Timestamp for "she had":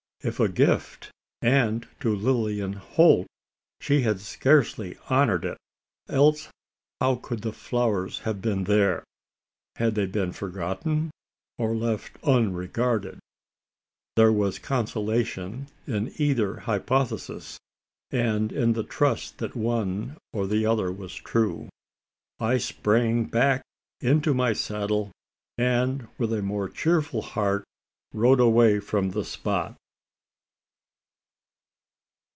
3.79-4.19